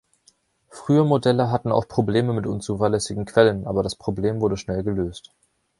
Frühe 0.71 1.03
Modelle 1.03 1.51
hatten 1.51 1.71
auch 1.71 1.87
Probleme 1.87 2.33
mit 2.33 2.47
unzuverlässigen 2.47 3.25
Quellen, 3.25 3.67
aber 3.67 3.83
das 3.83 3.95
Problem 3.95 4.41
wurde 4.41 4.57
schnell 4.57 4.81
gelöst. 4.81 5.31